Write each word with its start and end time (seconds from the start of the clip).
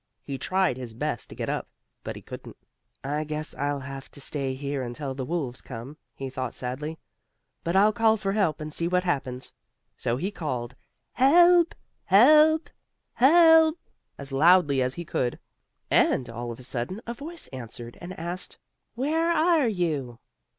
He 0.23 0.39
tried 0.39 0.77
his 0.77 0.95
best 0.95 1.29
to 1.29 1.35
get 1.35 1.47
up, 1.47 1.67
but 2.03 2.15
he 2.15 2.23
couldn't. 2.23 2.57
"I 3.03 3.23
guess 3.23 3.53
I'll 3.53 3.81
have 3.81 4.09
to 4.13 4.19
stay 4.19 4.55
here 4.55 4.81
until 4.81 5.13
the 5.13 5.25
wolves 5.25 5.61
come," 5.61 5.95
he 6.15 6.27
thought, 6.27 6.55
sadly. 6.55 6.97
"But 7.63 7.75
I'll 7.75 7.93
call 7.93 8.17
for 8.17 8.31
help, 8.31 8.59
and 8.61 8.73
see 8.73 8.87
what 8.87 9.03
happens." 9.03 9.53
So 9.97 10.17
he 10.17 10.31
called: 10.31 10.75
"Help! 11.11 11.75
Help! 12.05 12.71
Help!" 13.13 13.77
as 14.17 14.31
loudly 14.31 14.81
as 14.81 14.95
he 14.95 15.05
could. 15.05 15.37
And 15.91 16.27
all 16.31 16.51
of 16.51 16.57
a 16.57 16.63
sudden 16.63 16.99
a 17.05 17.13
voice 17.13 17.45
answered 17.49 17.99
and 18.01 18.17
asked: 18.17 18.57
"Where 18.95 19.31
are 19.31 19.67
you?" 19.67 20.17